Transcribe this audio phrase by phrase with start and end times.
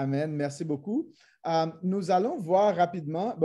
[0.00, 0.32] Amen.
[0.32, 1.12] Merci beaucoup.
[1.46, 3.36] Euh, nous allons voir rapidement.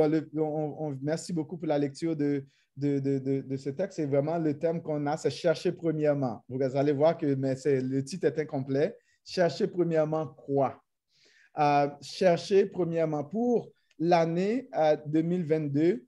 [1.02, 2.46] merci beaucoup pour la lecture de,
[2.78, 3.98] de, ce texte.
[3.98, 6.46] C'est vraiment le thème qu'on a, c'est chercher premièrement.
[6.48, 8.96] Vous allez voir que mais le titre est incomplet.
[9.26, 10.82] Chercher premièrement quoi?
[11.60, 13.70] Euh, chercher premièrement pour
[14.00, 14.70] l'année
[15.08, 16.06] 2022.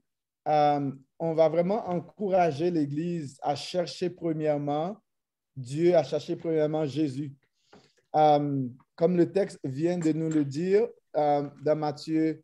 [0.48, 4.96] Euh, on va vraiment encourager l'Église à chercher premièrement
[5.58, 7.34] Dieu, à chercher premièrement Jésus.
[8.98, 12.44] Comme le texte vient de nous le dire, euh, dans Matthieu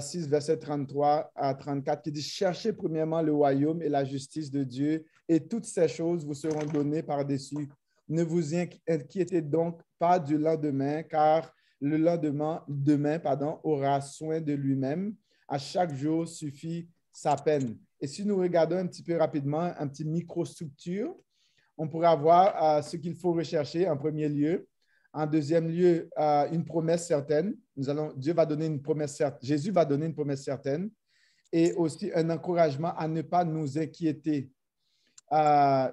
[0.00, 4.50] 6, euh, verset 33 à 34, qui dit Cherchez premièrement le royaume et la justice
[4.50, 7.68] de Dieu, et toutes ces choses vous seront données par-dessus.
[8.08, 14.52] Ne vous inquiétez donc pas du lendemain, car le lendemain demain, pardon, aura soin de
[14.52, 15.14] lui-même.
[15.48, 17.78] À chaque jour suffit sa peine.
[18.00, 21.14] Et si nous regardons un petit peu rapidement, un petit microstructure,
[21.78, 24.66] on pourrait avoir euh, ce qu'il faut rechercher en premier lieu.
[25.12, 27.54] En deuxième lieu, une promesse certaine.
[27.76, 29.46] Nous allons, Dieu va donner une promesse certaine.
[29.46, 30.90] Jésus va donner une promesse certaine.
[31.52, 34.50] Et aussi un encouragement à ne pas nous inquiéter
[35.32, 35.90] euh,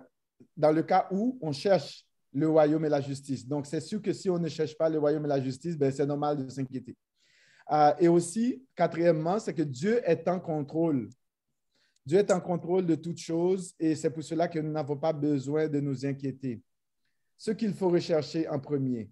[0.56, 3.46] dans le cas où on cherche le royaume et la justice.
[3.46, 5.92] Donc, c'est sûr que si on ne cherche pas le royaume et la justice, ben,
[5.92, 6.96] c'est normal de s'inquiéter.
[7.72, 11.10] Euh, et aussi, quatrièmement, c'est que Dieu est en contrôle.
[12.06, 15.14] Dieu est en contrôle de toutes choses et c'est pour cela que nous n'avons pas
[15.14, 16.62] besoin de nous inquiéter
[17.40, 19.10] ce qu'il faut rechercher en premier.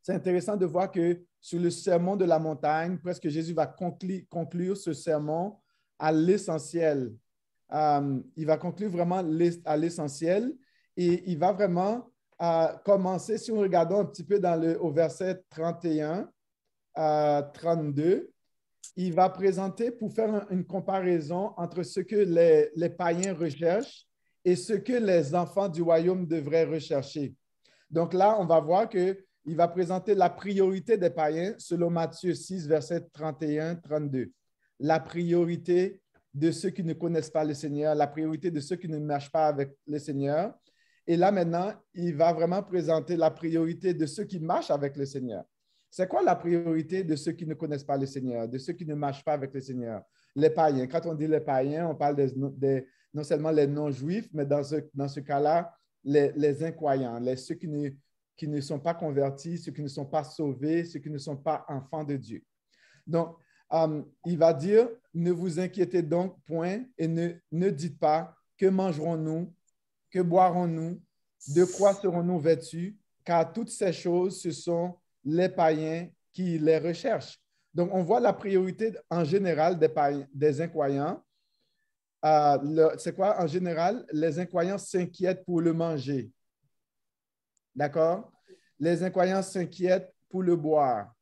[0.00, 4.76] C'est intéressant de voir que sur le sermon de la montagne, presque Jésus va conclure,
[4.76, 5.56] ce sermon
[5.98, 7.12] à l'essentiel.
[7.72, 9.20] Euh, il va conclure vraiment
[9.64, 10.54] à l'essentiel
[10.96, 12.08] et il va vraiment
[12.40, 16.30] euh, commencer, si on regarde un petit peu dans le, au verset 31
[16.94, 18.30] à 32,
[18.94, 24.06] il va présenter pour faire une comparaison entre ce que les païens recherchent
[24.46, 27.34] et ce que les enfants du royaume devraient rechercher.
[27.90, 32.68] Donc là, on va voir qu'il va présenter la priorité des païens selon Matthieu 6,
[32.68, 34.30] verset 31-32.
[34.78, 36.00] La priorité
[36.32, 39.32] de ceux qui ne connaissent pas le Seigneur, la priorité de ceux qui ne marchent
[39.32, 40.54] pas avec le Seigneur.
[41.08, 45.06] Et là, maintenant, il va vraiment présenter la priorité de ceux qui marchent avec le
[45.06, 45.42] Seigneur.
[45.90, 48.86] C'est quoi la priorité de ceux qui ne connaissent pas le Seigneur, de ceux qui
[48.86, 50.02] ne marchent pas avec le Seigneur?
[50.36, 50.86] Les païens.
[50.86, 52.24] Quand on dit les païens, on parle
[53.12, 55.74] non seulement les non-juifs, mais dans ce, dans ce cas-là,
[56.04, 57.90] les, les, incroyants, les, ceux qui ne,
[58.36, 61.36] qui ne sont pas convertis, ceux qui ne sont pas sauvés, ceux qui ne sont
[61.36, 62.44] pas enfants de Dieu.
[63.06, 63.36] Donc,
[63.72, 68.66] euh, il va dire, ne vous inquiétez donc point et ne, ne dites pas que
[68.66, 69.52] mangerons-nous,
[70.10, 71.00] que boirons-nous,
[71.48, 77.40] de quoi serons-nous vêtus, car toutes ces choses, ce sont les païens qui les recherchent.
[77.76, 79.90] Donc, on voit la priorité en général des,
[80.32, 81.22] des incroyants
[82.24, 84.04] euh, c'est quoi en général?
[84.12, 86.32] Les incroyants s'inquiètent pour le manger.
[87.74, 88.32] D'accord?
[88.78, 91.14] Les incroyants s'inquiètent pour le boire.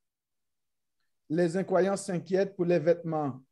[1.28, 3.42] Les incroyants s'inquiètent pour les vêtements.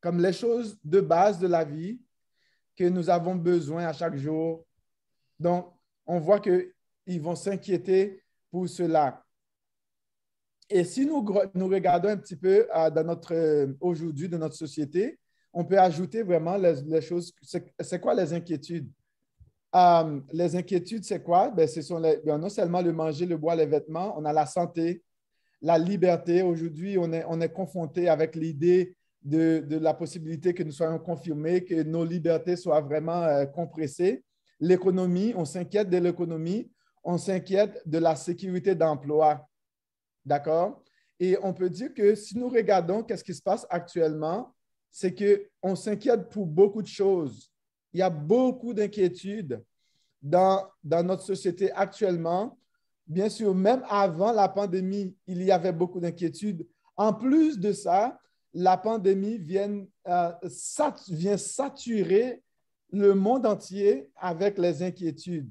[0.00, 2.00] Comme les choses de base de la vie
[2.76, 4.66] que nous avons besoin à chaque jour.
[5.38, 5.72] Donc,
[6.06, 9.22] on voit qu'ils vont s'inquiéter pour cela.
[10.70, 14.54] Et si nous, nous regardons un petit peu euh, dans notre, euh, aujourd'hui, de notre
[14.54, 15.18] société,
[15.52, 17.34] on peut ajouter vraiment les, choses.
[17.42, 18.88] C'est quoi les inquiétudes?
[19.74, 21.50] Euh, les inquiétudes, c'est quoi?
[21.50, 24.46] Ben, ce sont ben, non seulement le manger, le boire, les vêtements, on a la
[24.46, 25.02] santé,
[25.60, 26.42] la liberté.
[26.42, 31.64] Aujourd'hui, on est, on est confronté avec l'idée de, la possibilité que nous soyons confirmés,
[31.64, 34.24] que nos libertés soient vraiment euh, compressées.
[34.58, 36.70] L'économie, on s'inquiète de l'économie,
[37.04, 39.46] on s'inquiète de la sécurité d'emploi.
[40.24, 40.82] D'accord?
[41.18, 44.54] Et on peut dire que si nous regardons qu'est-ce qui se passe actuellement,
[44.90, 47.50] c'est qu'on s'inquiète pour beaucoup de choses.
[47.92, 49.62] Il y a beaucoup d'inquiétudes
[50.22, 52.58] dans, dans notre société actuellement.
[53.06, 56.66] Bien sûr, même avant la pandémie, il y avait beaucoup d'inquiétudes.
[56.96, 58.18] En plus de ça,
[58.52, 60.32] la pandémie vient, euh,
[61.08, 62.42] vient saturer
[62.92, 65.50] le monde entier avec les inquiétudes.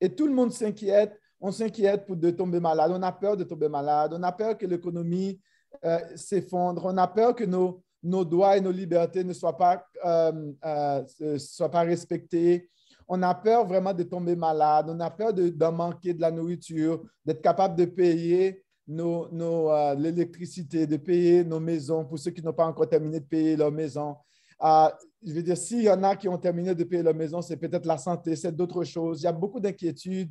[0.00, 1.18] Et tout le monde s'inquiète.
[1.44, 2.92] On s'inquiète de tomber malade.
[2.94, 4.14] On a peur de tomber malade.
[4.14, 5.40] On a peur que l'économie
[5.84, 6.84] euh, s'effondre.
[6.84, 11.38] On a peur que nos, nos droits et nos libertés ne soient pas, euh, euh,
[11.38, 12.70] soient pas respectés.
[13.08, 17.02] On a peur vraiment de tomber malade, on a peur d'en manquer de la nourriture,
[17.26, 22.52] d'être capable de payer nos, nos l'électricité, de payer nos maisons pour ceux qui n'ont
[22.52, 24.16] pas encore terminé de payer leur maison.
[24.62, 27.56] je veux dire, s'il y en a qui ont terminé de payer leur maison, c'est
[27.56, 29.20] peut-être la santé, c'est d'autres choses.
[29.20, 30.30] Il y a beaucoup d'inquiétudes,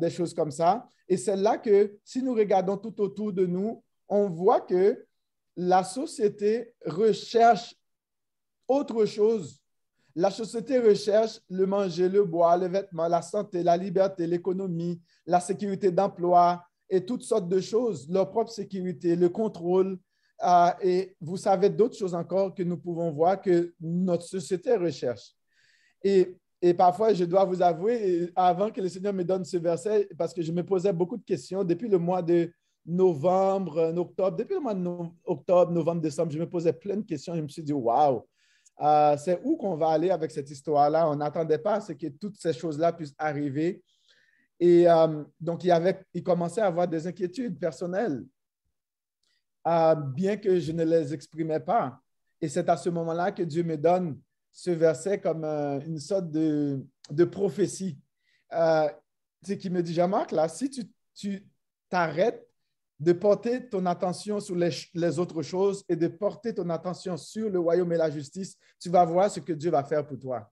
[0.00, 0.88] des choses comme ça.
[1.08, 5.04] Et c'est là que si nous regardons tout autour de nous, on voit que
[5.56, 7.74] la société recherche
[8.68, 9.60] autre chose.
[10.14, 15.40] La société recherche le manger, le boire, les vêtements, la santé, la liberté, l'économie, la
[15.40, 19.98] sécurité d'emploi et toutes sortes de choses, leur propre sécurité, le contrôle.
[20.44, 25.32] Euh, et vous savez d'autres choses encore que nous pouvons voir que notre société recherche.
[26.04, 30.08] Et, et parfois, je dois vous avouer, avant que le Seigneur me donne ce verset,
[30.16, 32.52] parce que je me posais beaucoup de questions depuis le mois de
[32.86, 34.88] novembre, octobre, depuis le mois de
[35.24, 37.34] octobre, novembre, décembre, je me posais plein de questions.
[37.34, 38.24] Je me suis dit, waouh,
[38.80, 41.10] euh, c'est où qu'on va aller avec cette histoire-là?
[41.10, 43.82] On n'attendait pas à ce que toutes ces choses-là puissent arriver.
[44.60, 48.24] Et euh, donc, il, avait, il commençait à avoir des inquiétudes personnelles,
[49.66, 51.98] euh, bien que je ne les exprimais pas.
[52.40, 54.16] Et c'est à ce moment-là que Dieu me donne
[54.52, 57.98] ce verset comme une sorte de, de prophétie.
[59.42, 60.70] c'est qui me dit, Jean-Marc, là, si
[61.14, 61.46] tu
[61.88, 62.46] t'arrêtes
[63.02, 67.58] de porter ton attention sur les, autres choses et de porter ton attention sur le
[67.58, 70.48] royaume et la justice, tu vas voir ce que Dieu va faire pour toi.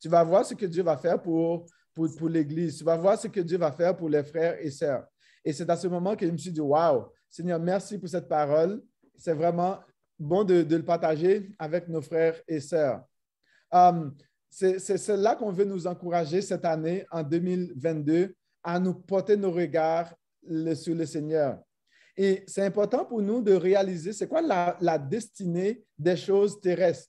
[0.00, 1.64] Tu vas voir ce que Dieu va faire pour,
[1.94, 2.78] pour, l'Église.
[2.78, 5.06] Tu vas voir ce que Dieu va faire pour les frères et sœurs.
[5.44, 8.28] Et c'est à ce moment que je me suis dit, waouh, Seigneur, merci pour cette
[8.28, 8.82] parole.
[9.16, 9.78] C'est vraiment
[10.18, 13.04] bon de, le partager avec nos frères et sœurs.
[13.72, 14.14] Um,
[14.50, 20.14] c'est là qu'on veut nous encourager cette année, en 2022, à nous porter nos regards
[20.74, 21.58] sur le Seigneur.
[22.16, 27.08] Et c'est important pour nous de réaliser c'est quoi la, destinée des choses terrestres.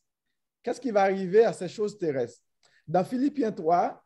[0.61, 2.41] Qu'est-ce qui va arriver à ces choses terrestres?
[2.87, 4.01] Dans Philippiens 3,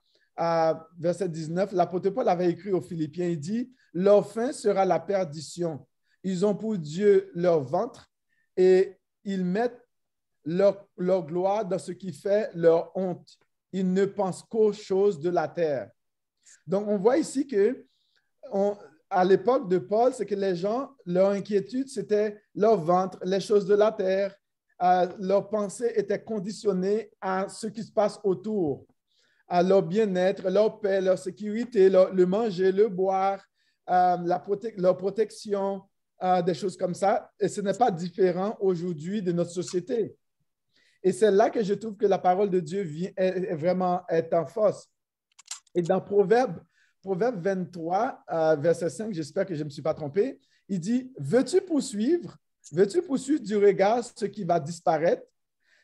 [0.98, 5.88] verset 19, l'apôtre Paul avait écrit aux Philippiens, il dit, leur fin sera la perdition.
[6.24, 8.12] Ils ont pour Dieu leur ventre
[8.56, 9.87] et ils mettent
[10.48, 13.38] leur, leur gloire dans ce qui fait leur honte.
[13.74, 15.90] Ils ne pensent qu'aux choses de la terre.
[16.66, 17.86] Donc, on voit ici que
[19.10, 23.66] à l'époque de Paul, c'est que les gens, leur inquiétude, c'était leur ventre, les choses
[23.66, 24.34] de la terre.
[24.82, 28.86] Euh, leur pensée était conditionnée à ce qui se passe autour,
[29.50, 33.44] à leur bien-être, leur paix, leur sécurité, le manger, le boire,
[33.90, 34.18] euh,
[34.78, 35.82] leur protection,
[36.24, 37.30] euh, des choses comme ça.
[37.38, 40.16] Et ce n'est pas différent aujourd'hui de notre société.
[41.08, 44.34] Et c'est là que je trouve que la parole de Dieu vient, est, vraiment est
[44.34, 44.90] en force.
[45.74, 46.60] Et dans Proverbe
[47.02, 50.38] Proverbe 23, euh, verset 5, j'espère que je ne me suis pas trompé,
[50.68, 52.36] il dit, veux-tu poursuivre,
[52.74, 55.24] veux-tu poursuivre du regard ce qui va disparaître,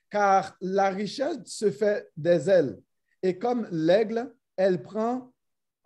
[0.09, 2.77] car la richesse se fait des ailes,
[3.21, 5.31] et comme l'aigle, elle prend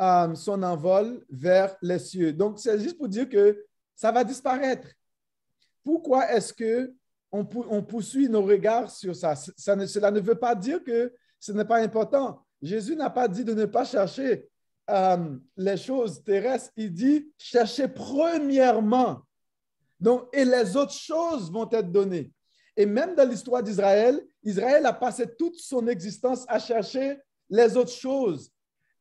[0.01, 2.33] euh, son envol vers les cieux.
[2.33, 3.63] Donc, c'est juste pour dire que
[3.95, 4.87] ça va disparaître.
[5.83, 6.91] Pourquoi est-ce que
[7.31, 7.45] on,
[7.83, 9.35] poursuit nos regards sur ça?
[9.35, 12.41] cela ne veut pas dire que ce n'est pas important.
[12.61, 14.47] Jésus n'a pas dit de ne pas chercher
[14.89, 19.21] euh, les choses terrestres, il dit cherchez premièrement.
[19.99, 22.31] Donc, et les autres choses vont être données.
[22.75, 27.17] Et même dans l'histoire d'Israël, Israël a passé toute son existence à chercher
[27.49, 28.51] les autres choses.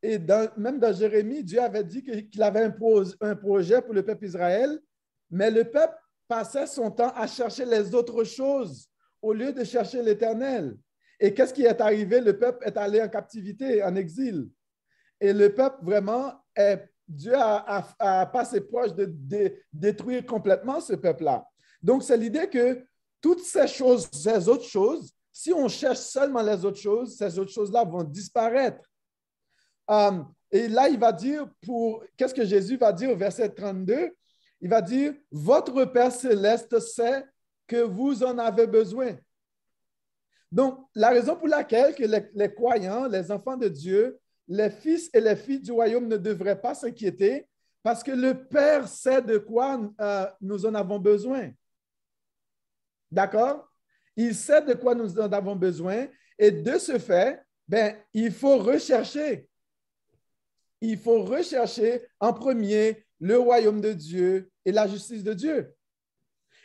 [0.01, 0.19] Et
[0.57, 2.75] même dans Jérémie, Dieu avait dit qu'il avait un,
[3.21, 4.79] un projet pour le peuple Israël,
[5.29, 5.95] mais le peuple
[6.27, 8.89] passait son temps à chercher les autres choses
[9.21, 10.77] au lieu de chercher l'Éternel.
[11.19, 12.21] Et qu'est-ce qui est arrivé?
[12.21, 14.49] Le peuple est allé en captivité, en exil.
[15.19, 16.33] Et le peuple, vraiment,
[17.07, 21.47] Dieu a, passé proche de, détruire complètement ce peuple-là.
[21.81, 22.85] Donc, c'est l'idée que
[23.21, 27.51] toutes ces choses, ces autres choses, si on cherche seulement les autres choses, ces autres
[27.51, 28.89] choses-là vont disparaître.
[29.89, 30.21] Euh,
[30.51, 34.11] et là, il va dire pour, qu'est-ce que Jésus va dire au verset 32?
[34.61, 37.25] Il va dire, votre Père céleste sait
[37.67, 39.17] que vous en avez besoin.
[40.51, 45.19] Donc, la raison pour laquelle que les croyants, les enfants de Dieu, les fils et
[45.19, 47.47] les filles du royaume ne devraient pas s'inquiéter
[47.83, 51.51] parce que le Père sait de quoi euh, nous en avons besoin.
[53.11, 53.69] D'accord?
[54.15, 56.07] Il sait de quoi nous en avons besoin
[56.39, 59.49] et de ce fait, ben, il faut rechercher.
[60.81, 65.73] Il faut rechercher en premier le royaume de Dieu et la justice de Dieu.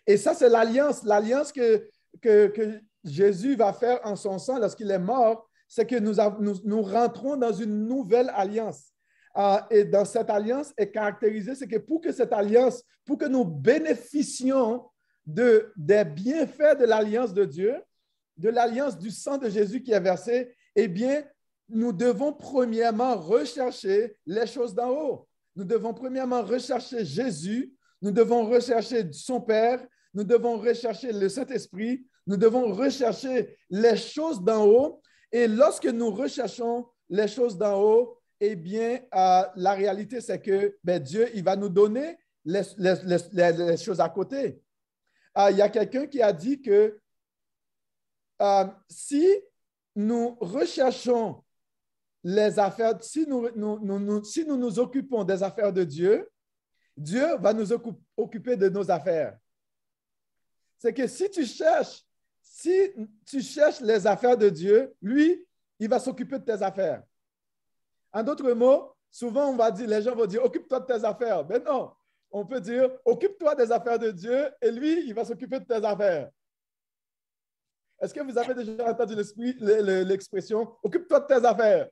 [0.07, 1.89] Et ça, c'est l'alliance, l'alliance que,
[2.21, 6.17] que, que Jésus va faire en son sang lorsqu'il est mort c'est que nous,
[6.65, 8.93] nous, rentrons dans une nouvelle alliance.
[9.39, 13.25] Euh, et dans cette alliance est caractérisée, c'est que pour que cette alliance, pour que
[13.25, 14.85] nous bénéficions
[15.25, 17.75] de, des bienfaits de l'alliance de Dieu,
[18.37, 21.25] de l'alliance du sang de Jésus qui est versé, eh bien,
[21.71, 25.29] nous devons premièrement rechercher les choses d'en haut.
[25.57, 32.07] Nous devons premièrement rechercher Jésus, nous devons rechercher son Père, nous devons rechercher le Saint-Esprit,
[32.27, 35.03] nous devons rechercher les choses d'en haut.
[35.31, 40.77] Et lorsque nous recherchons les choses d'en haut, eh bien, euh, la réalité, c'est que
[40.83, 44.61] ben, Dieu, il va nous donner les, choses à côté.
[45.39, 46.99] Euh, il y a quelqu'un qui a dit que
[48.41, 49.27] euh, si
[49.95, 51.43] nous recherchons
[52.25, 56.29] les affaires, si nous, si nous nous occupons des affaires de Dieu,
[56.97, 57.69] Dieu va nous
[58.17, 59.37] occuper de nos affaires.
[60.79, 62.05] C'est que si tu cherches,
[62.41, 62.93] si
[63.25, 65.47] tu cherches les affaires de Dieu, lui,
[65.79, 67.03] il va s'occuper de tes affaires.
[68.13, 71.47] En d'autres mots, souvent on va dire, les gens vont dire, occupe-toi de tes affaires.
[71.47, 71.93] Mais non,
[72.31, 75.85] on peut dire, occupe-toi des affaires de Dieu et lui, il va s'occuper de tes
[75.85, 76.31] affaires.
[78.01, 79.15] Est-ce que vous avez déjà entendu
[80.05, 81.89] l'expression, occupe-toi de tes affaires?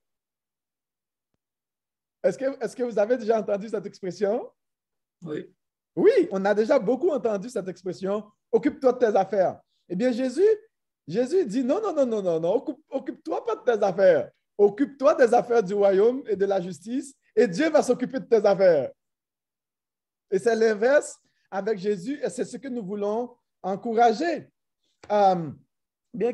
[2.23, 4.51] Est-ce que, est que vous avez déjà entendu cette expression?
[5.23, 5.55] Oui.
[5.97, 9.61] Oui, on a déjà beaucoup entendu cette expression, occupe-toi de tes affaires.
[9.89, 10.47] Eh bien, Jésus,
[11.07, 14.31] Jésus dit non, non, non, non, non, non, occupe-toi pas de tes affaires.
[14.57, 18.47] Occupe-toi des affaires du royaume et de la justice, et Dieu va s'occuper de tes
[18.47, 18.93] affaires.
[20.31, 21.19] Et c'est l'inverse
[21.51, 24.49] avec Jésus, et c'est ce que nous voulons encourager.
[25.11, 25.51] Euh,
[26.15, 26.33] bien,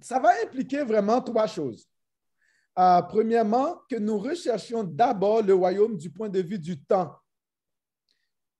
[0.00, 1.88] ça va impliquer vraiment trois choses.
[2.78, 7.14] Euh, premièrement, que nous recherchions d'abord le royaume du point de vue du temps.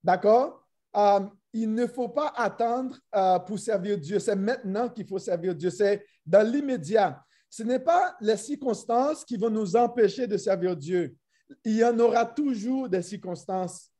[0.04, 0.66] D'accord?
[0.97, 1.21] Euh,
[1.54, 4.19] il ne faut pas attendre euh, pour servir Dieu.
[4.19, 5.71] C'est maintenant qu'il faut servir Dieu.
[5.71, 7.23] C'est dans l'immédiat.
[7.49, 11.16] Ce n'est pas les circonstances qui vont nous empêcher de servir Dieu.
[11.64, 13.90] Il y en aura toujours des circonstances.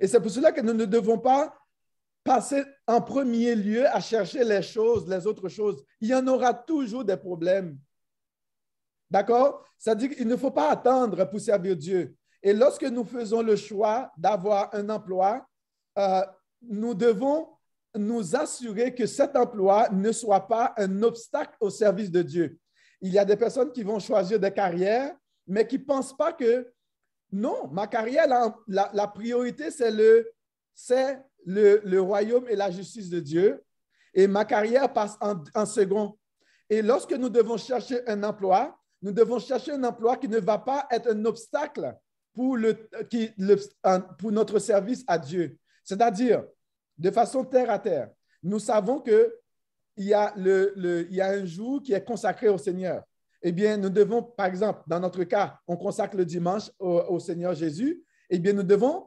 [0.00, 1.54] Et c'est pour cela que nous ne devons pas
[2.24, 5.84] passer en premier lieu à chercher les choses, les autres choses.
[6.00, 7.78] Il y en aura toujours des problèmes.
[9.14, 9.64] D'accord?
[9.78, 12.16] C'est-à-dire qu'il ne faut pas attendre pour servir Dieu.
[12.42, 15.46] Et lorsque nous faisons le choix d'avoir un emploi,
[15.96, 16.22] euh,
[16.62, 17.46] nous devons
[17.94, 22.58] nous assurer que cet emploi ne soit pas un obstacle au service de Dieu.
[23.00, 25.14] Il y a des personnes qui vont choisir des carrières,
[25.46, 26.72] mais qui ne pensent pas que
[27.30, 28.26] non, ma carrière,
[28.66, 30.28] la, priorité, c'est le,
[31.46, 33.62] le, le, royaume et la justice de Dieu.
[34.12, 36.18] Et ma carrière passe en, en second.
[36.68, 40.56] Et lorsque nous devons chercher un emploi, nous devons chercher un emploi qui ne va
[40.56, 41.94] pas être un obstacle
[42.32, 42.56] pour,
[44.32, 45.58] notre service à Dieu.
[45.84, 46.42] C'est-à-dire,
[46.96, 48.08] de façon terre à terre,
[48.42, 49.28] nous savons qu'il
[49.98, 53.04] y, a le, il y a un jour qui est consacré au Seigneur.
[53.42, 57.52] Eh bien, nous devons, par exemple, dans notre cas, on consacre le dimanche au Seigneur
[57.54, 58.02] Jésus.
[58.30, 59.04] Eh bien, nous devons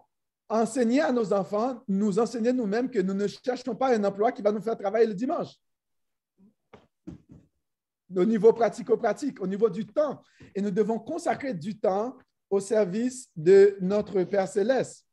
[0.48, 4.44] enseigner à nos enfants, nous enseigner nous-mêmes que nous ne cherchons pas un emploi qui
[4.44, 5.56] va nous faire travailler le dimanche
[8.16, 10.22] au niveau pratico-pratique, au niveau du temps.
[10.56, 12.18] Et nous devons consacrer du temps
[12.50, 15.06] au service de notre Père céleste.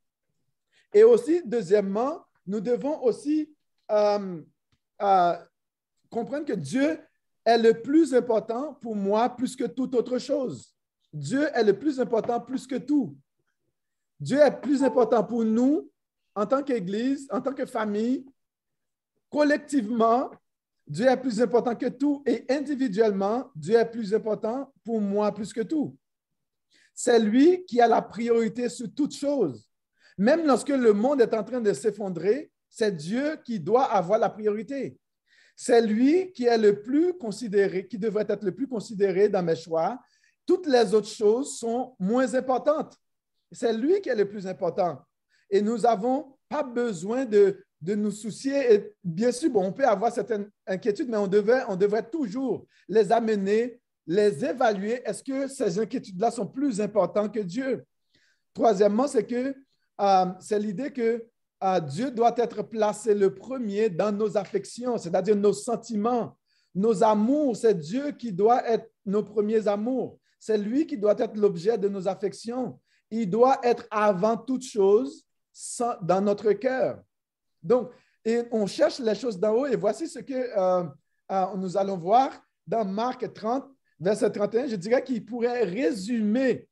[0.93, 3.53] Et aussi, deuxièmement, nous devons aussi
[3.91, 4.41] euh,
[5.01, 5.33] euh,
[6.09, 6.99] comprendre que Dieu
[7.43, 10.73] est le plus important pour moi plus que toute autre chose.
[11.11, 13.17] Dieu est le plus important plus que tout.
[14.19, 15.89] Dieu est plus important pour nous
[16.33, 18.25] en tant qu'Église, en tant que famille,
[19.29, 20.31] collectivement,
[20.87, 25.51] Dieu est plus important que tout et individuellement, Dieu est plus important pour moi plus
[25.51, 25.97] que tout.
[26.93, 29.67] C'est lui qui a la priorité sur toute chose.
[30.17, 34.29] Même lorsque le monde est en train de s'effondrer, c'est Dieu qui doit avoir la
[34.29, 34.97] priorité.
[35.55, 39.55] C'est lui qui est le plus considéré, qui devrait être le plus considéré dans mes
[39.55, 39.99] choix.
[40.45, 42.95] Toutes les autres choses sont moins importantes.
[43.51, 45.01] C'est lui qui est le plus important.
[45.49, 48.73] Et nous n'avons pas besoin de de nous soucier.
[48.73, 52.65] Et bien sûr, bon, on peut avoir certaines inquiétudes, mais on devrait, on devrait toujours
[52.89, 55.01] les amener, les évaluer.
[55.05, 57.85] Est-ce que ces inquiétudes-là sont plus importantes que Dieu?
[58.53, 59.55] Troisièmement, c'est que
[60.01, 61.25] euh, c'est l'idée que
[61.63, 66.35] euh, Dieu doit être placé le premier dans nos affections, c'est-à-dire nos sentiments,
[66.73, 67.55] nos amours.
[67.55, 70.17] C'est Dieu qui doit être nos premiers amours.
[70.39, 72.79] C'est lui qui doit être l'objet de nos affections.
[73.11, 75.23] Il doit être avant toute chose
[76.01, 77.01] dans notre cœur.
[77.65, 77.89] Donc,
[78.23, 80.83] et on cherche les choses d'en haut et voici ce que euh,
[81.31, 82.31] euh, nous allons voir
[82.65, 83.65] dans Marc 30,
[83.99, 84.67] verset 31.
[84.67, 86.67] Je dirais qu'il pourrait résumer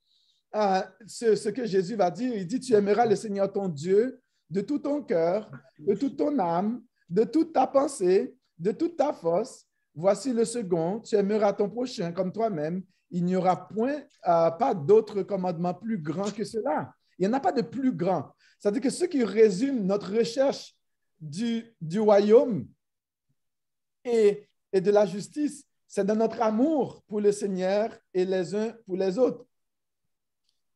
[0.55, 2.33] euh, ce, que Jésus va dire.
[2.35, 4.19] Il dit, tu aimeras le Seigneur ton Dieu
[4.49, 9.13] de tout ton cœur, de toute ton âme, de toute ta pensée, de toute ta
[9.13, 9.65] force.
[9.95, 12.83] Voici le second, tu aimeras ton prochain comme toi-même.
[13.11, 16.91] Il n'y aura point, pas d'autre commandement plus grand que cela.
[17.19, 18.31] Il n'y en a pas de plus grand.
[18.57, 20.75] C'est-à-dire que ce qui résume notre recherche
[21.23, 22.67] du, du royaume
[24.03, 28.73] et, et de la justice, c'est de notre amour pour le Seigneur et les uns
[28.85, 29.45] pour les autres.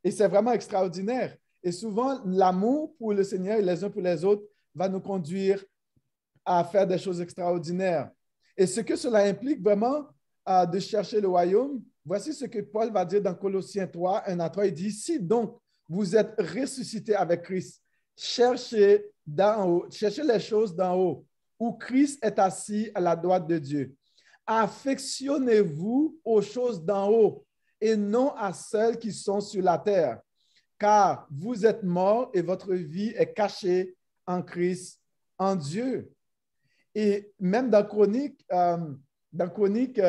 [0.04, 1.36] Et c'est vraiment extraordinaire.
[1.62, 5.64] Et souvent, l'amour pour le Seigneur et les uns pour les autres va nous conduire
[6.46, 8.10] à faire des choses extraordinaires.
[8.56, 10.08] Et ce que cela implique vraiment
[10.48, 14.40] euh, de chercher le royaume, voici ce que Paul va dire dans Colossiens 3, 1
[14.40, 14.68] à 3.
[14.68, 17.84] Il dit, si donc vous êtes ressuscité avec Christ,
[18.16, 21.26] cherchez d'en haut, cherchez les choses d'en haut,
[21.60, 23.96] où Christ est assis à la droite de Dieu.
[24.46, 27.46] Affectionnez-vous aux choses d'en haut
[27.82, 30.22] et non à celles qui sont sur la terre.
[30.80, 33.96] car vous êtes morts et votre vie est cachée
[34.28, 35.02] en Christ,
[35.38, 36.12] en Dieu.
[36.94, 38.78] Et même dans Chronique, euh,
[39.34, 40.00] dans Chronique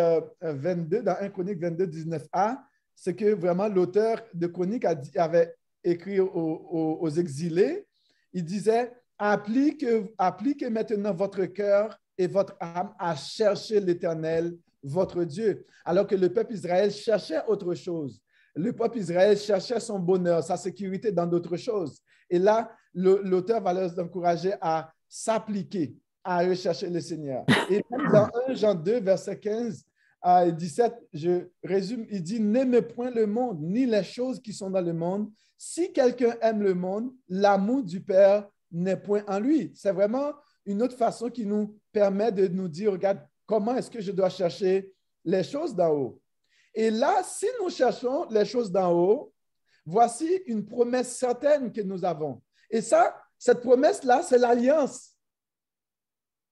[0.40, 2.58] 22, euh, dans 1 Chronique 22, 19a,
[2.94, 7.86] c'est que vraiment l'auteur de Chronique avait écrit aux, exilés,
[8.32, 15.66] il disait, appliquez, maintenant votre cœur et votre âme à chercher l'Éternel, votre Dieu.
[15.84, 18.20] Alors que le peuple Israël cherchait autre chose.
[18.54, 22.00] Le peuple Israël cherchait son bonheur, sa sécurité dans d'autres choses.
[22.28, 27.44] Et là, l'auteur va les encourager à s'appliquer, à rechercher le Seigneur.
[27.70, 29.84] Et même dans 1 Jean 2, verset 15
[30.20, 34.70] à 17, je résume, il dit, n'aimez point le monde, ni les choses qui sont
[34.70, 35.30] dans le monde.
[35.56, 39.72] Si quelqu'un aime le monde, l'amour du Père n'est point en lui.
[39.74, 40.32] C'est vraiment
[40.64, 44.28] une autre façon qui nous permet de nous dire, regarde, comment est-ce que je dois
[44.28, 44.92] chercher
[45.24, 46.20] les choses d'en haut?
[46.74, 49.32] Et là, si nous cherchons les choses d'en haut,
[49.84, 52.42] voici une promesse certaine que nous avons.
[52.70, 55.16] Et ça, cette promesse-là, c'est l'alliance.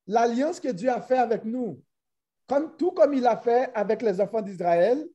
[0.07, 1.83] L'alliance que Dieu a fait avec nous.
[2.49, 5.07] Comme, tout comme il a fait avec les enfants d'Israël.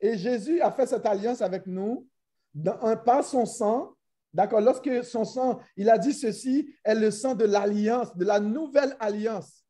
[0.00, 2.08] Et Jésus a fait cette alliance avec nous
[2.54, 3.94] dans, par son sang.
[4.32, 4.60] D'accord?
[4.60, 8.96] Lorsque son sang, il a dit ceci est le sang de l'alliance, de la nouvelle
[8.98, 9.64] alliance.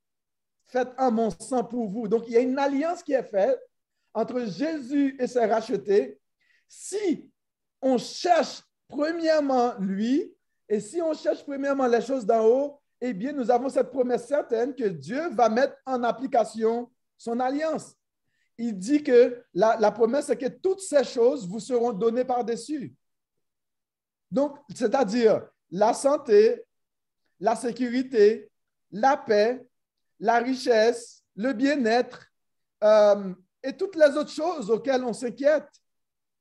[0.66, 2.09] Faites en mon sang pour vous.
[2.09, 3.59] Donc, il y a une alliance qui est faite
[4.14, 6.21] entre Jésus et ses rachetés.
[6.69, 7.31] Si
[7.81, 10.35] on cherche premièrement lui,
[10.69, 14.26] et si on cherche premièrement les choses d'en haut, eh bien, nous avons cette promesse
[14.26, 16.88] certaine que Dieu va mettre en application
[17.19, 17.97] son alliance.
[18.57, 22.95] Il dit que la, promesse, c'est que toutes ces choses vous seront données par-dessus.
[24.33, 26.65] Donc, c'est-à-dire la santé,
[27.39, 28.51] la sécurité,
[28.91, 29.62] la paix,
[30.19, 32.25] la richesse, le bien-être
[32.83, 35.69] euh, et toutes les autres choses auxquelles on s'inquiète,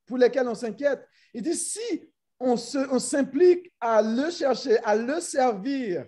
[0.05, 1.05] pour lesquelles on s'inquiète.
[1.33, 6.05] Il dit, si on s'implique à le chercher, à le servir,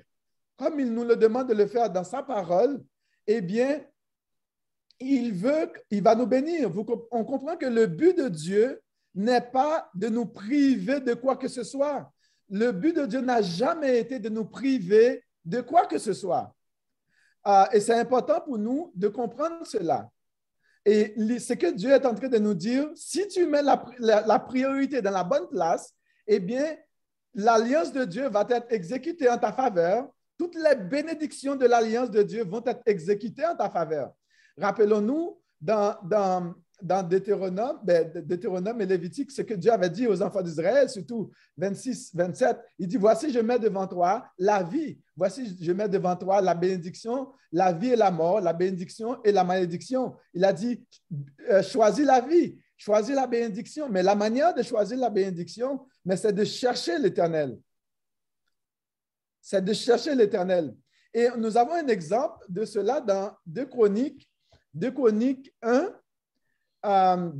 [0.56, 2.81] comme il nous le demande de le faire dans sa parole,
[3.27, 3.84] eh bien,
[5.00, 6.72] il veut, il va nous bénir.
[7.12, 8.82] on comprend que le but de Dieu
[9.16, 12.12] n'est pas de nous priver de quoi que ce soit.
[12.50, 16.54] Le but de Dieu n'a jamais été de nous priver de quoi que ce soit.
[17.44, 20.10] Ah, et c'est important pour nous de comprendre cela.
[20.86, 25.02] Et ce que Dieu est en train de nous dire, si tu mets la priorité
[25.02, 25.94] dans la bonne place,
[26.28, 26.76] eh bien,
[27.34, 30.10] l'alliance de Dieu va être exécutée en ta faveur.
[30.38, 34.12] Toutes les bénédictions de l'alliance de Dieu vont être exécutées en ta faveur.
[34.58, 40.22] Rappelons-nous, dans, dans, dans Deutéronome, ben, Deutéronome et Lévitique, ce que Dieu avait dit aux
[40.22, 44.98] enfants d'Israël, surtout 26, 27, il dit, voici, je mets devant toi la vie.
[45.16, 49.31] Voici, je mets devant toi la bénédiction, la vie et la mort, la bénédiction et
[49.31, 50.16] la malédiction.
[50.33, 50.83] Il a dit,
[51.50, 53.90] euh, choisis la vie, choisis la bénédiction.
[53.90, 57.57] Mais la manière de choisir la bénédiction, mais c'est de chercher l'Éternel.
[59.40, 60.75] C'est de chercher l'Éternel.
[61.14, 64.27] Et nous avons un exemple de cela dans 2 Chroniques,
[64.74, 65.94] 2 Chroniques 1,
[66.85, 67.31] euh,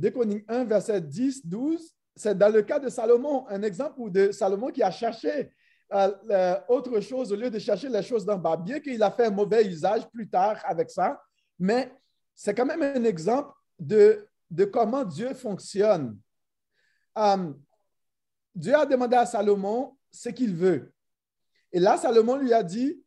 [0.48, 4.82] 1, verset 10, 12, c'est dans le cas de Salomon, un exemple de Salomon qui
[4.82, 5.50] a cherché
[5.92, 9.26] euh, autre chose au lieu de chercher les choses d'en bas, bien qu'il a fait
[9.26, 11.20] un mauvais usage plus tard avec ça,
[11.58, 11.92] mais
[12.34, 16.18] c'est quand même un exemple de, de comment Dieu fonctionne.
[17.18, 17.52] Euh,
[18.54, 20.92] Dieu a demandé à Salomon ce qu'il veut.
[21.72, 23.02] Et là, Salomon lui a dit,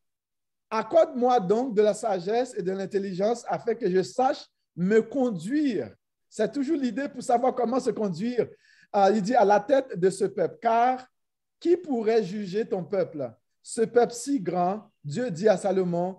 [0.70, 4.46] accorde-moi donc de la sagesse et de l'intelligence afin que je sache
[4.76, 5.94] me conduire
[6.30, 8.48] c'est toujours l'idée pour savoir comment se conduire.
[8.96, 11.06] Euh, il dit à la tête de ce peuple, car
[11.60, 13.32] qui pourrait juger ton peuple?
[13.62, 16.18] Ce peuple si grand, Dieu dit à Salomon,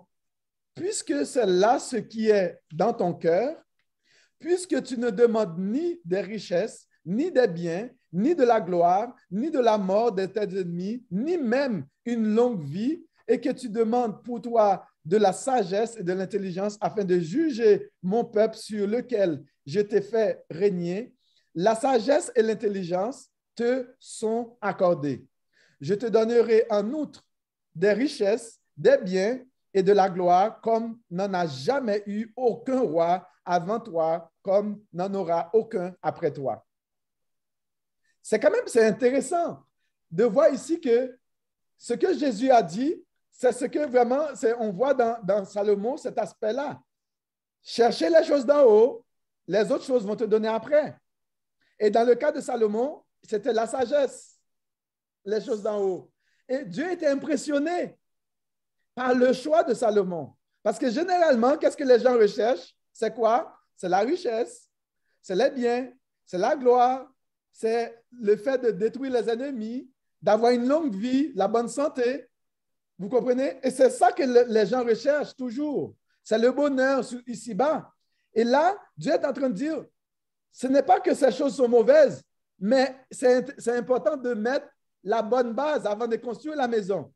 [0.75, 3.57] puisque c'est là ce qui est dans ton cœur,
[4.37, 9.51] puisque tu ne demandes ni des richesses, ni des biens, ni de la gloire, ni
[9.51, 14.23] de la mort de tes ennemis, ni même une longue vie, et que tu demandes
[14.23, 19.43] pour toi de la sagesse et de l'intelligence afin de juger mon peuple sur lequel
[19.65, 21.13] je t'ai fait régner,
[21.55, 25.25] la sagesse et l'intelligence te sont accordées.
[25.81, 27.25] Je te donnerai en outre
[27.73, 29.39] des richesses, des biens
[29.73, 35.13] et de la gloire comme n'en a jamais eu aucun roi avant toi, comme n'en
[35.13, 36.65] aura aucun après toi.
[38.21, 39.63] C'est quand même c'est intéressant
[40.11, 41.17] de voir ici que
[41.77, 43.03] ce que Jésus a dit,
[43.39, 44.27] c'est ce que vraiment,
[44.59, 46.77] on voit dans, Salomon cet aspect-là.
[47.63, 49.05] Chercher les choses d'en haut,
[49.47, 50.97] les autres choses vont te donner après.
[51.79, 54.37] Et dans le cas de Salomon, c'était la sagesse,
[55.23, 56.11] les choses d'en haut.
[56.49, 57.97] Et Dieu était impressionné
[58.93, 60.33] par le choix de Salomon.
[60.61, 62.75] Parce que généralement, qu'est-ce que les gens recherchent?
[62.91, 63.57] C'est quoi?
[63.77, 64.67] C'est la richesse,
[65.21, 65.89] c'est les biens,
[66.25, 67.09] c'est la gloire,
[67.53, 69.89] c'est le fait de détruire les ennemis,
[70.21, 72.29] d'avoir une longue vie, la bonne santé.
[72.99, 73.57] Vous comprenez?
[73.63, 75.95] Et c'est ça que les gens recherchent toujours.
[76.21, 77.89] C'est le bonheur ici-bas.
[78.33, 79.85] Et là, Dieu est en train de dire,
[80.51, 82.21] ce n'est pas que ces choses sont mauvaises,
[82.59, 84.67] mais c'est important de mettre
[85.03, 87.11] la bonne base avant de construire la maison.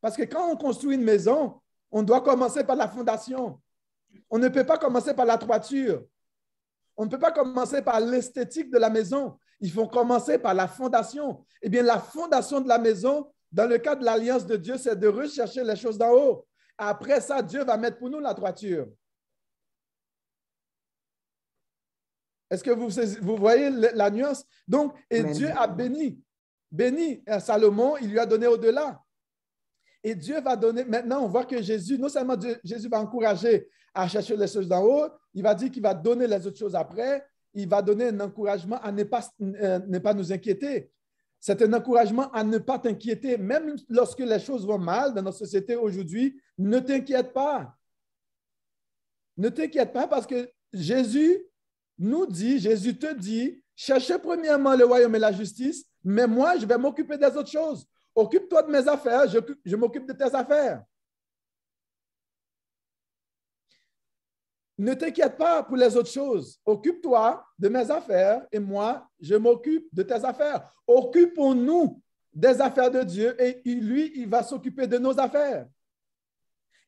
[0.00, 3.60] Parce que quand on construit une maison, on doit commencer par la fondation.
[4.28, 6.04] On ne peut pas commencer par la toiture.
[6.96, 9.38] On ne peut pas commencer par l'esthétique de la maison.
[9.60, 11.44] Il faut commencer par la fondation.
[11.62, 14.98] Eh bien, la fondation de la maison, dans le cas de l'alliance de Dieu, c'est
[14.98, 16.46] de rechercher les choses d'en haut.
[16.76, 18.88] Après ça, Dieu va mettre pour nous la toiture.
[22.50, 22.88] Est-ce que vous,
[23.20, 24.44] vous voyez la nuance?
[24.66, 26.22] Donc, et Dieu a béni,
[26.70, 29.02] béni Salomon, il lui a donné au-delà.
[30.02, 34.06] Et Dieu va donner, maintenant, on voit que Jésus, non seulement Jésus va encourager à
[34.08, 37.26] chercher les choses d'en haut, il va dire qu'il va donner les autres choses après,
[37.52, 40.90] il va donner un encouragement à ne pas, euh, ne pas nous inquiéter.
[41.40, 45.38] C'est un encouragement à ne pas t'inquiéter, même lorsque les choses vont mal dans notre
[45.38, 47.74] société aujourd'hui, ne t'inquiète pas.
[49.36, 51.38] Ne t'inquiète pas parce que Jésus
[51.98, 56.66] nous dit, Jésus te dit, cherchez premièrement le royaume et la justice, mais moi, je
[56.66, 57.86] vais m'occuper des autres choses.
[58.14, 60.82] Occupe-toi de mes affaires, je, m'occupe de tes affaires.
[64.78, 66.60] Ne t'inquiète pas pour les autres choses.
[66.64, 70.72] Occupe-toi de mes affaires et moi, je m'occupe de tes affaires.
[70.86, 72.00] Occupons-nous
[72.32, 75.66] des affaires de Dieu et lui, il va s'occuper de nos affaires.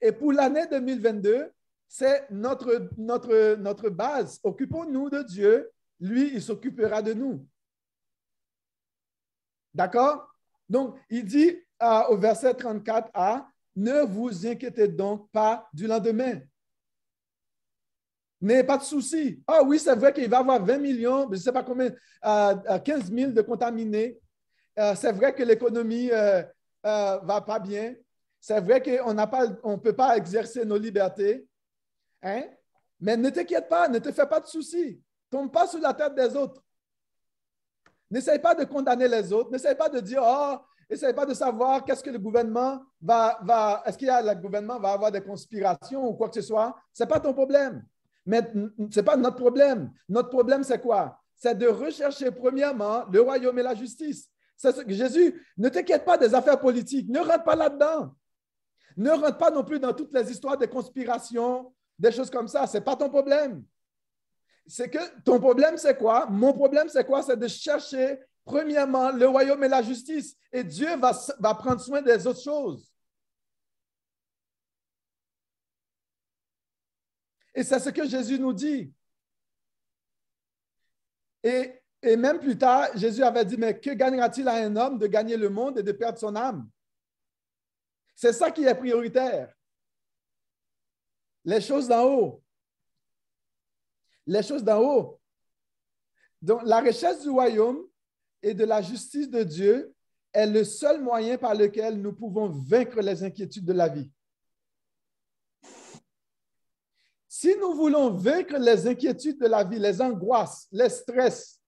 [0.01, 1.51] Et pour l'année 2022,
[1.89, 4.39] c'est notre, base.
[4.45, 5.71] Occupons-nous de Dieu.
[5.99, 7.45] Lui, il s'occupera de nous.
[9.75, 10.33] D'accord?
[10.69, 16.41] Donc, il dit euh, au verset 34a, ne vous inquiétez donc pas du lendemain.
[18.41, 19.43] N'ayez pas de souci.
[19.47, 21.91] Ah oui, c'est vrai qu'il va y avoir 20 millions, je ne sais pas combien,
[21.91, 22.81] 15 euh,
[23.15, 24.19] 000 de contaminés.
[24.79, 27.95] Euh, c'est vrai que l'économie ne va pas bien.
[28.41, 31.47] C'est vrai qu'on ne peut pas exercer nos libertés.
[32.23, 32.45] Hein?
[32.99, 35.01] Mais ne t'inquiète pas, ne te fais pas de soucis.
[35.31, 36.63] Tombe pas sur la tête des autres.
[38.11, 39.51] N'essaye pas de condamner les autres.
[39.51, 40.57] N'essaye pas de dire, oh,
[40.89, 44.41] essaye pas de savoir qu'est-ce que le gouvernement va, va est-ce qu'il y a, le
[44.41, 46.75] gouvernement va avoir des conspirations ou quoi que ce soit.
[46.93, 47.85] Ce n'est pas ton problème.
[48.27, 48.43] Mais
[48.91, 49.91] ce n'est pas notre problème.
[50.09, 51.19] Notre problème, c'est quoi?
[51.37, 54.29] C'est de rechercher premièrement le royaume et la justice.
[54.87, 57.09] Jésus, ne t'inquiète pas des affaires politiques.
[57.09, 58.15] Ne rentre pas là-dedans.
[58.97, 62.67] Ne rentre pas non plus dans toutes les histoires de conspiration, des choses comme ça.
[62.67, 63.65] Ce n'est pas ton problème.
[64.67, 66.27] C'est que ton problème, c'est quoi?
[66.27, 67.23] Mon problème, c'est quoi?
[67.23, 70.37] C'est de chercher, premièrement, le royaume et la justice.
[70.53, 72.90] Et Dieu va prendre soin des autres choses.
[77.61, 78.91] Et c'est ce que Jésus nous dit.
[81.43, 81.79] Et,
[82.17, 85.51] même plus tard, Jésus avait dit, mais que gagnera-t-il à un homme de gagner le
[85.51, 86.71] monde et de perdre son âme?
[88.17, 89.55] C'est ça qui est prioritaire.
[91.45, 92.43] Les choses d'en haut.
[94.27, 95.21] Les choses d'en haut.
[96.41, 97.87] Donc, la richesse du royaume
[98.41, 99.95] et de la justice de Dieu
[100.33, 104.11] est le seul moyen par lequel nous pouvons vaincre les inquiétudes de la vie.
[107.41, 111.59] Si nous voulons vaincre les inquiétudes de la vie, les angoisses, les stress,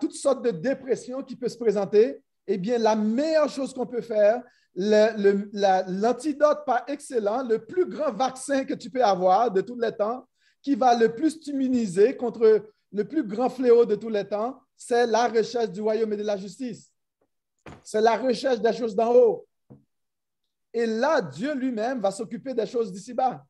[0.00, 4.00] toutes sortes de dépressions qui peuvent se présenter, eh bien, la meilleure chose qu'on peut
[4.00, 4.42] faire,
[4.74, 10.26] l'antidote par excellent, le plus grand vaccin que tu peux avoir de tous les temps,
[10.62, 15.06] qui va le plus t'immuniser contre le plus grand fléau de tous les temps, c'est
[15.06, 16.90] la recherche du royaume et de la justice.
[17.82, 19.46] C'est la recherche des choses d'en haut.
[20.72, 23.44] Et là, Dieu lui-même va s'occuper des choses d'ici-bas.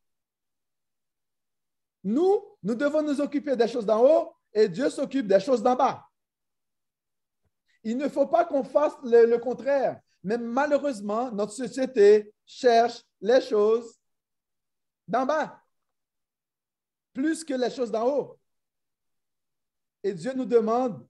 [2.07, 5.75] Nous, nous devons nous occuper des choses d'en haut et Dieu s'occupe des choses d'en
[5.75, 6.07] bas.
[7.83, 10.01] Il ne faut pas qu'on fasse le contraire.
[10.23, 13.99] Mais malheureusement, notre société cherche les choses
[15.09, 15.61] d'en bas
[17.13, 18.39] plus que les choses d'en haut.
[20.05, 21.05] Et Dieu nous demande,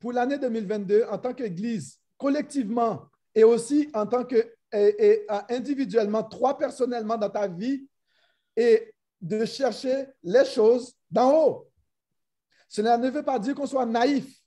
[0.00, 4.52] pour l'année 2022, en tant qu'Église, collectivement et aussi en tant que
[5.48, 7.86] individuellement, toi personnellement dans ta vie,
[8.56, 11.70] et de chercher les choses d'en haut.
[12.68, 14.40] Cela ne veut pas dire qu'on soit naïf.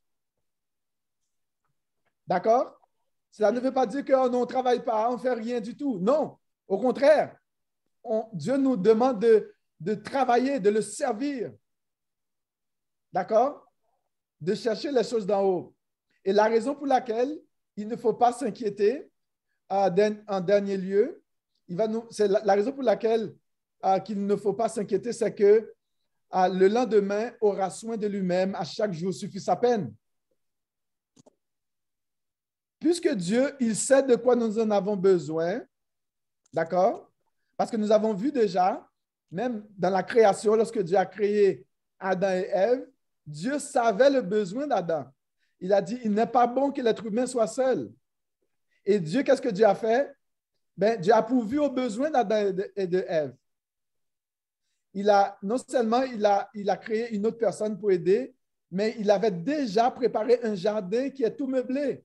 [2.27, 2.79] D'accord?
[3.31, 5.99] Cela ne veut pas dire qu'on ne travaille pas, on ne fait rien du tout.
[5.99, 7.37] Non, au contraire,
[8.33, 11.51] Dieu nous demande de, travailler, de le servir.
[13.11, 13.65] D'accord?
[14.39, 15.75] De chercher les choses d'en haut.
[16.23, 17.37] Et la raison pour laquelle
[17.75, 19.11] il ne faut pas s'inquiéter
[19.71, 21.23] euh, en dernier lieu,
[22.09, 23.33] c'est la, raison pour laquelle
[23.85, 25.73] euh, qu'il ne faut pas s'inquiéter, c'est que
[26.33, 29.93] euh, le lendemain aura soin de lui-même, à chaque jour suffit sa peine.
[32.81, 35.61] puisque Dieu, il sait de quoi nous en avons besoin,
[36.51, 37.09] d'accord?
[37.55, 38.85] Parce que nous avons vu déjà,
[39.29, 41.63] même dans la création, lorsque Dieu a créé
[41.99, 42.87] Adam et Ève,
[43.25, 45.05] Dieu savait le besoin d'Adam.
[45.59, 47.91] Il a dit, il n'est pas bon que l'être humain soit seul.
[48.83, 50.11] Et Dieu, qu'est-ce que Dieu a fait?
[50.75, 53.05] Ben, Dieu a pourvu aux besoins d'Adam et de.
[54.93, 58.35] Il a, non seulement il a, il a créé une autre personne pour aider,
[58.71, 62.03] mais il avait déjà préparé un jardin qui est tout meublé.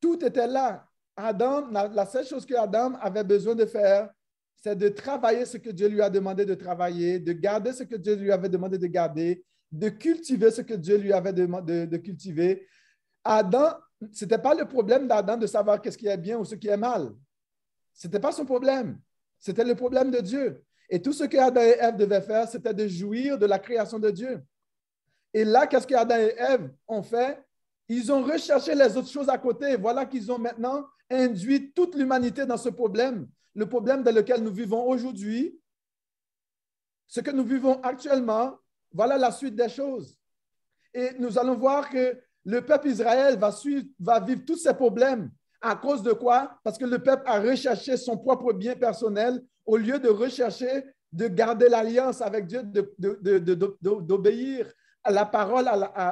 [0.00, 0.86] Tout était là.
[1.16, 4.10] Adam, la, seule chose que Adam avait besoin de faire,
[4.56, 7.96] c'est de travailler ce que Dieu lui a demandé de travailler, de garder ce que
[7.96, 11.96] Dieu lui avait demandé de garder, de cultiver ce que Dieu lui avait demandé de,
[11.96, 12.66] cultiver.
[13.24, 13.74] Adam,
[14.12, 16.68] ce n'était pas le problème d'Adam de savoir qu'est-ce qui est bien ou ce qui
[16.68, 17.12] est mal.
[17.92, 18.98] Ce n'était pas son problème.
[19.38, 20.64] C'était le problème de Dieu.
[20.90, 24.00] Et tout ce que Adam et Ève devaient faire, c'était de jouir de la création
[24.00, 24.42] de Dieu.
[25.32, 27.40] Et là, qu'est-ce que Adam et Ève ont fait?
[27.88, 29.76] Ils ont recherché les autres choses à côté.
[29.76, 34.52] Voilà qu'ils ont maintenant induit toute l'humanité dans ce problème, le problème dans lequel nous
[34.52, 35.58] vivons aujourd'hui,
[37.06, 38.56] ce que nous vivons actuellement,
[38.92, 40.16] voilà la suite des choses.
[40.92, 43.50] Et nous allons voir que le peuple Israël va,
[43.98, 45.30] va vivre tous ces problèmes.
[45.60, 46.58] À cause de quoi?
[46.64, 51.26] Parce que le peuple a recherché son propre bien personnel au lieu de rechercher de
[51.26, 52.62] garder l'alliance avec Dieu,
[53.80, 55.68] d'obéir à la parole,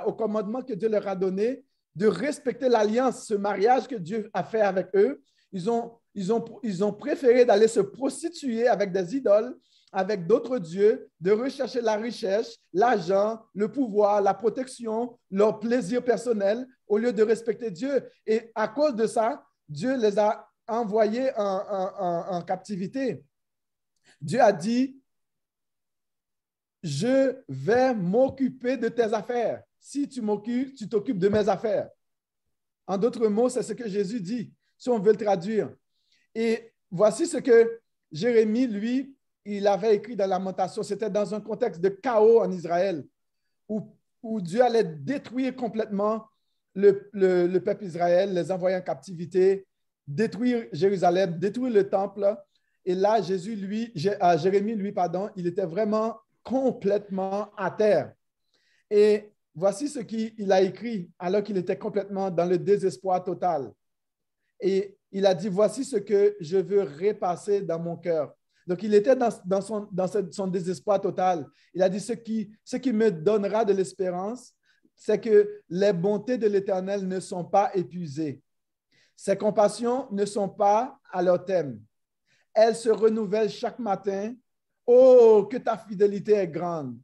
[0.06, 4.42] au commandement que Dieu leur a donné, de respecter l'alliance, ce mariage que Dieu a
[4.44, 5.20] fait avec eux.
[5.52, 9.56] Ils ont, préféré d'aller se prostituer avec des idoles,
[9.92, 16.66] avec d'autres dieux, de rechercher la richesse, l'argent, le pouvoir, la protection, leur plaisir personnel,
[16.86, 18.04] au lieu de respecter Dieu.
[18.26, 23.24] Et à cause de ça, Dieu les a envoyés en, en captivité.
[24.20, 25.00] Dieu a dit,
[26.82, 29.62] je vais m'occuper de tes affaires.
[29.80, 31.88] Si tu m'occupes, tu t'occupes de mes affaires.
[32.86, 35.70] En d'autres mots, c'est ce que Jésus dit, si on veut le traduire.
[36.34, 40.82] Et voici ce que Jérémie, lui, il avait écrit dans Lamentation.
[40.82, 43.04] C'était dans un contexte de chaos en Israël,
[43.68, 46.26] où, Dieu allait détruire complètement
[46.74, 49.66] le, peuple Israël, les envoyer en captivité,
[50.06, 52.36] détruire Jérusalem, détruire le temple.
[52.84, 58.12] Et là, Jésus, lui, Jérémie, lui, pardon, il était vraiment complètement à terre.
[58.90, 63.72] Et voici ce qu'il a écrit alors qu'il était complètement dans le désespoir total.
[64.60, 68.34] Et il a dit, voici ce que je veux repasser dans mon cœur.
[68.66, 71.46] Donc, il était dans, son, dans son, désespoir total.
[71.72, 74.52] Il a dit, ce qui, ce qui me donnera de l'espérance,
[74.94, 78.42] c'est que les bontés de l'Éternel ne sont pas épuisées.
[79.16, 81.80] Ses compassions ne sont pas à leur thème.
[82.60, 84.34] Elles se renouvellent chaque matin.
[84.84, 86.98] Oh, que ta fidélité est grande.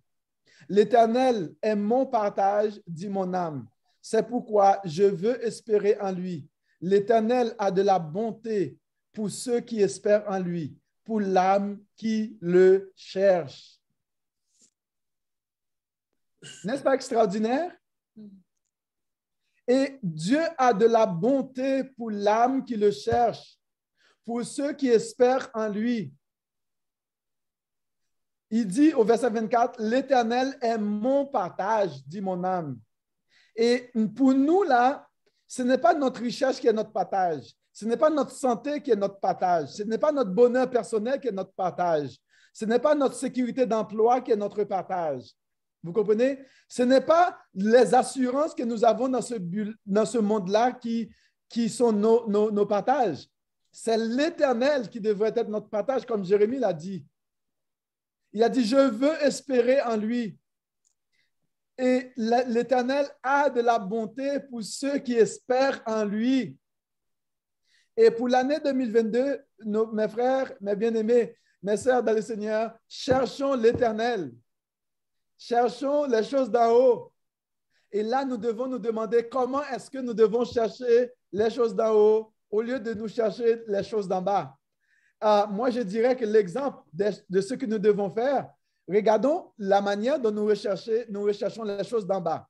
[0.68, 3.68] L'Éternel est mon partage, dit mon âme.
[4.02, 6.48] C'est pourquoi je veux espérer en lui.
[6.80, 8.76] L'Éternel a de la bonté
[9.12, 13.78] pour ceux qui espèrent en lui, pour l'âme qui le cherche.
[16.64, 17.70] N'est-ce pas extraordinaire?
[19.68, 23.56] Et Dieu a de la bonté pour l'âme qui le cherche,
[24.24, 26.12] pour ceux qui espèrent en lui.
[28.50, 32.78] Il dit au verset 24, l'Éternel est mon partage, dit mon âme.
[33.56, 35.08] Et pour nous, là,
[35.46, 37.54] ce n'est pas notre richesse qui est notre partage.
[37.72, 39.70] Ce n'est pas notre santé qui est notre partage.
[39.70, 42.16] Ce n'est pas notre bonheur personnel qui est notre partage.
[42.52, 45.32] Ce n'est pas notre sécurité d'emploi qui est notre partage.
[45.82, 46.38] Vous comprenez?
[46.68, 49.34] Ce n'est pas les assurances que nous avons dans ce,
[49.84, 51.10] dans ce monde-là qui,
[51.48, 53.28] qui sont nos, nos, nos partages.
[53.76, 57.04] C'est l'Éternel qui devrait être notre partage, comme Jérémie l'a dit.
[58.32, 60.38] Il a dit, je veux espérer en lui.
[61.76, 66.56] Et l'Éternel a de la bonté pour ceux qui espèrent en lui.
[67.96, 69.44] Et pour l'année 2022,
[69.92, 74.32] mes frères, mes bien-aimés, mes sœurs dans le Seigneur, cherchons l'Éternel.
[75.36, 77.12] Cherchons les choses d'en haut.
[77.90, 81.92] Et là, nous devons nous demander comment est-ce que nous devons chercher les choses d'en
[81.92, 84.56] haut au lieu de nous chercher les choses d'en bas.
[85.24, 88.50] Euh, moi, je dirais que l'exemple de, ce que nous devons faire,
[88.86, 92.46] regardons la manière dont nous, recherchons les choses d'en bas.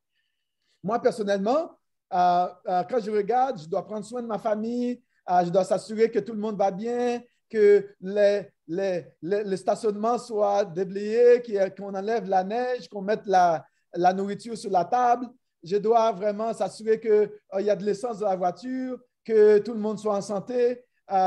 [0.83, 1.71] Moi, personnellement,
[2.13, 6.11] euh, euh, quand je regarde, je dois prendre soin de ma famille, je dois s'assurer
[6.11, 11.43] que tout le monde va bien, que les, stationnements soient déblayés,
[11.77, 15.29] qu'on enlève la neige, qu'on mette la, la, nourriture sur la table.
[15.63, 17.31] Je dois vraiment s'assurer qu'il
[17.61, 20.85] y a de l'essence dans la voiture, que tout le monde soit en santé,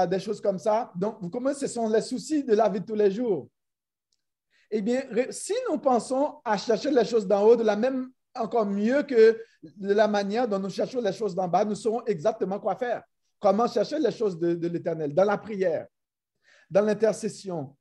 [0.10, 0.92] des choses comme ça.
[0.96, 3.50] Donc, vous comprenez, ce sont les soucis de la vie de tous les jours.
[4.70, 8.66] Eh bien, si nous pensons à chercher les choses d'en haut de la même encore
[8.66, 12.60] mieux que de la manière dont nous cherchons les choses d'en bas, nous saurons exactement
[12.60, 13.04] quoi faire.
[13.40, 15.14] Comment chercher les choses de, l'Éternel?
[15.14, 15.88] Dans la prière,
[16.70, 17.76] dans l'intercession,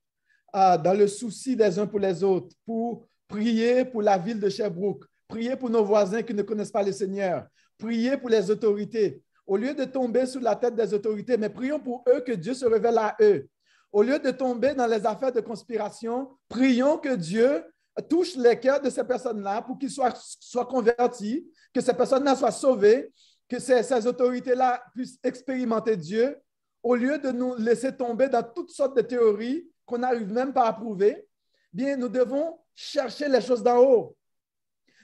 [0.52, 4.48] ah, dans le souci des uns pour les autres, pour prier pour la ville de
[4.48, 7.46] Sherbrooke, prier pour nos voisins qui ne connaissent pas le Seigneur,
[7.78, 9.22] prier pour les autorités.
[9.46, 12.54] Au lieu de tomber sous la tête des autorités, mais prions pour eux que Dieu
[12.54, 13.48] se révèle à eux.
[13.92, 17.64] Au lieu de tomber dans les affaires de conspiration, prions que Dieu
[18.08, 22.50] touche les cœurs de ces personnes-là pour qu'ils soient, soient convertis, que ces personnes-là soient
[22.50, 23.12] sauvées,
[23.48, 26.36] que ces, autorités-là puissent expérimenter Dieu,
[26.82, 30.66] au lieu de nous laisser tomber dans toutes sortes de théories qu'on n'arrive même pas
[30.66, 31.26] à prouver,
[31.72, 34.16] bien, nous devons chercher les choses d'en haut.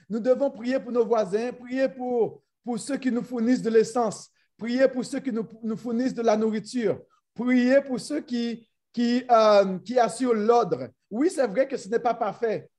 [0.09, 4.29] Nous devons prier pour nos voisins, prier pour, pour ceux qui nous fournissent de l'essence,
[4.63, 6.97] prier pour ceux qui nous, fournissent de la nourriture,
[7.33, 10.87] prier pour ceux qui, qui, euh, qui assurent l'ordre.
[11.11, 12.69] Oui, c'est vrai que ce n'est pas parfait.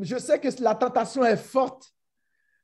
[0.00, 1.92] Je sais que la tentation est forte.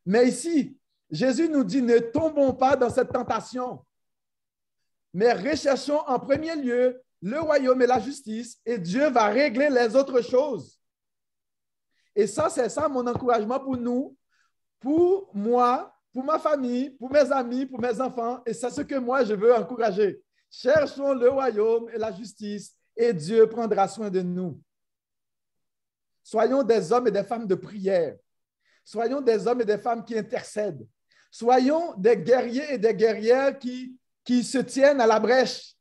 [0.07, 0.79] Mais ici,
[1.11, 3.85] Jésus nous dit, ne tombons pas dans cette tentation,
[5.12, 9.96] mais recherchons en premier lieu le royaume et la justice, et Dieu va régler les
[9.96, 10.79] autres choses.
[12.14, 14.16] Et ça, c'est ça mon encouragement pour nous,
[14.79, 18.96] pour moi, pour ma famille, pour mes amis, pour mes enfants, et c'est ce que
[18.96, 20.20] moi, je veux encourager.
[20.51, 24.61] Cherchons le royaume et la justice, et Dieu prendra soin de nous.
[26.22, 28.16] Soyons des hommes et des femmes de prière.
[28.85, 30.87] Soyons des hommes et des femmes qui intercèdent.
[31.31, 35.75] Soyons des guerriers et des guerrières qui, se tiennent à la brèche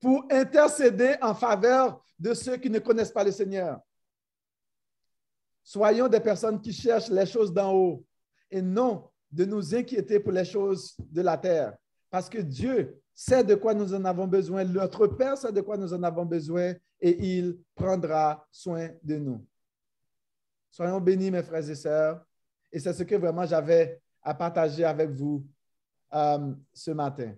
[0.00, 3.78] pour intercéder en faveur de ceux qui ne connaissent pas le Seigneur.
[5.62, 8.04] Soyons des personnes qui cherchent les choses d'en haut
[8.50, 11.76] et non de nous inquiéter pour les choses de la terre.
[12.10, 15.76] Parce que Dieu sait de quoi nous en avons besoin, notre Père sait de quoi
[15.76, 19.44] nous en avons besoin et il prendra soin de nous.
[20.70, 22.24] Soyons bénis, mes frères et sœurs.
[22.70, 25.44] Et c'est ce que vraiment j'avais à partager avec vous
[26.12, 27.34] euh, ce matin.